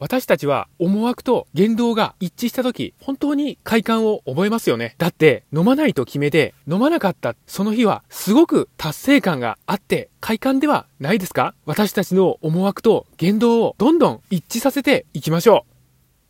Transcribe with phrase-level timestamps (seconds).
[0.00, 4.94] 私たちは思惑と言動が一致した時、本当に快感を覚えますよね。
[4.96, 11.54] だって、飲まないと決めて、飲まなかったその日は、すごく達成感があって、快感ではないですか？
[11.66, 15.69] 私たちの思惑と言動をどんどん一致させていきましょう。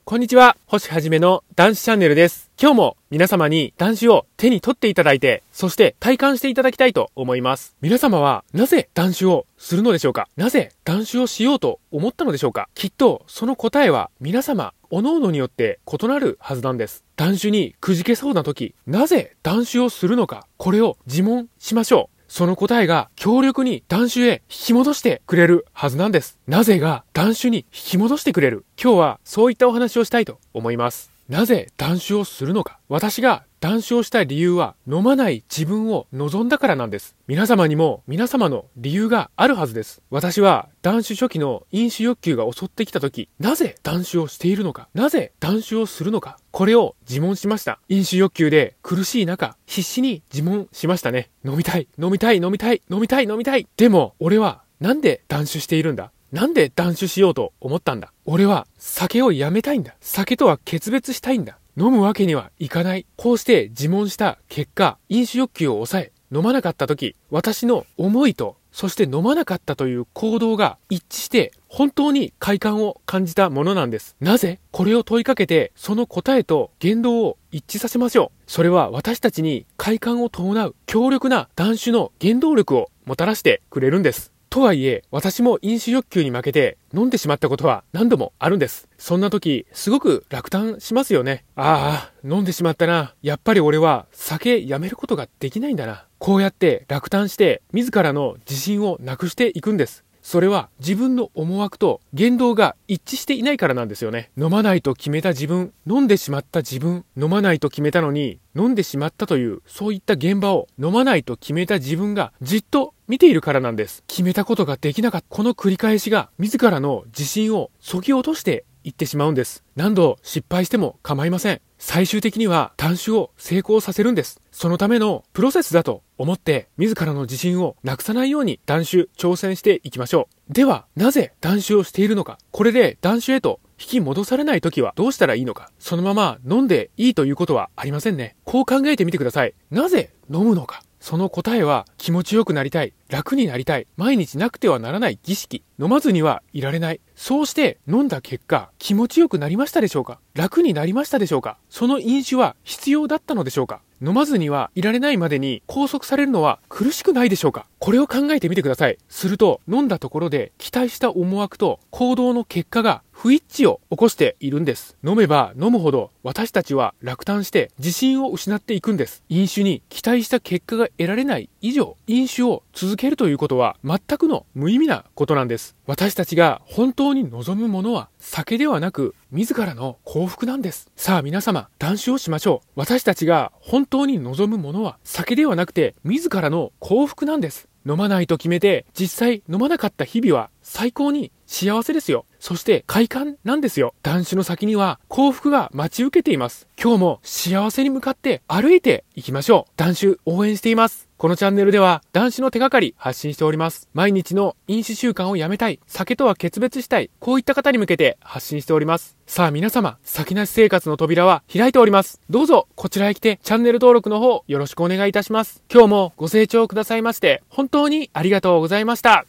[0.04, 2.50] こんにちは、星はじめの男子チャンネルです。
[2.60, 7.76] 今日も皆様に男子を手に取っていただいて、そして体感していただきたいと思います。
[7.80, 10.28] 皆様はなぜ男子をするのでしょうか？
[10.36, 12.68] なぜ男子をしようと思ったのでしょうか？
[12.74, 17.04] きっとその答えは皆様、各々によって異なるはずなんです。
[17.14, 22.19] 男子にくじけそうな時、なぜ男子をするのか、これを自問しましょう。
[22.30, 26.38] その答えが強力に断種へ引き戻してくれるはずなんです。
[26.46, 28.64] なぜが断種に引き戻してくれる？
[28.80, 31.10] 今日はそういったお話をしたいと思います。
[31.28, 37.14] なぜ断種をするのか私が断酒をした理由は飲まない自分を望んだからなんです。
[37.26, 40.00] 皆様にも皆様の理由があるはずです。
[40.08, 47.80] 私は断酒初期の飲酒欲求が襲ってきた時、なぜ断酒をしているのか、なぜ断酒をするのか、これを自問しました。
[47.90, 51.28] 飲酒欲求で苦しい中、必死に自問しましたね。
[51.44, 53.68] 飲みたい、飲みたい、飲みたい、飲みたい、飲みたい。
[53.76, 56.12] でも、俺はなんで断酒しているんだ？
[56.32, 58.10] なんで断酒しようと思ったんだ？
[58.24, 59.96] 俺は酒をやめたいんだ。
[60.00, 61.58] 酒とは決別したいんだ。
[61.76, 63.06] 飲むわけにはいかない。
[63.16, 74.16] こうして自問した結果、飲酒欲求を抑え、飲まなかった時、私の思いと、そして飲まなかったという行動が一致して、本当に快感を感じたものなんです。
[74.20, 78.50] なぜこれを問いかけて、その答えと言動を一致させましょう。
[78.50, 84.32] それは私たちに快感を伴う強力な断酒の原動力をもたらしてくれるんです。
[84.52, 88.88] とはいえ、私も飲酒欲求に負けて飲んでしまったことは何度もあるんです。
[88.98, 91.44] そんな時、すごく落胆しますよね。
[91.54, 93.14] ああ、飲んでしまったな。
[93.22, 96.04] やっぱり俺は酒やめることができないんだな。
[96.18, 100.02] こうやって落胆して、自らの自信をなくしていくんです。
[100.22, 104.30] それは自分の思惑と言動が一致していないからなんですよね。
[104.36, 114.04] 飲まないと決めた自分、飲んでしまった自分、飲まないと決めたのに飲んでしまったという、そういった現場を飲まないと決めた自分がじっと見ているからなんです。
[114.06, 115.26] 決めたことができなかった。
[115.28, 119.64] この繰り返しが自らの自信を削ぎ落としていってしまうんです。
[119.74, 121.60] 何度失敗しても構いません。
[121.76, 124.40] 最終的には短種を成功させるんです。
[124.52, 130.52] そのためのプロセスだと思って自らの自信をなくさないように断種挑戦していきましょう。
[130.52, 138.36] では、なぜ断種をしているのかこれで断種へと引き戻されない時はどうしたらいいのかそのまま飲んでいいということはありませんね。
[138.44, 139.54] こう考えてみてください。
[139.72, 147.00] なぜ飲むのかその答えは気持ちよくなりたい、楽になりたい、毎日なくてはならない儀式、飲まずにはいられない。
[147.16, 150.20] そうして飲んだ結果、気持ちよくなりましたでしょうか？
[150.34, 151.58] 楽になりましたでしょうか？
[151.70, 153.80] その飲酒は必要だったのでしょうか？
[154.02, 157.66] 飲まずにはいられないまでに拘束されるのは苦しくないでしょうか？
[157.78, 158.98] これを考えてみてください。
[159.08, 164.96] すると、飲んだところで期待した思惑と行動の結果が不一致を起こしているんです。
[165.04, 169.22] 飲めば飲むほど私たちは落胆して自信を失っていくんです。
[169.28, 175.76] 飲酒に期待した結果が得られない以上、飲酒を続けるということは全くの無意味なことなんです。
[175.84, 180.90] 私たちが本当に望むものは酒ではなく自らの幸福なんです。
[180.96, 182.68] さあ皆様、断酒をしましょう。
[182.74, 187.68] 私たちが本当に望むものは酒ではなくて自らの幸福なんです。
[187.86, 192.26] 飲まないと決めて実際飲まなかった日々は最高に幸せですよ。
[192.38, 193.92] そして快感なんですよ。
[194.04, 196.68] 男子の先には幸福が待ち受けています。
[196.80, 199.72] 今日も幸せに向かって歩いていきましょう。
[199.76, 201.08] 男子応援しています。
[201.18, 203.88] このチャンネルでは男子の手がかり発信しております。
[203.94, 209.16] 毎日の飲酒習慣をやめたい、酒とは決別したい、こういった方に向けて発信しております。
[209.26, 212.20] さあ皆様、先なし生活の扉は開いております。
[212.30, 215.64] どうぞこちらへ来てチャンネル登録の方よろしくお願いいたします。
[215.68, 219.26] 今日もご清聴くださいまして本当にありがとうございました。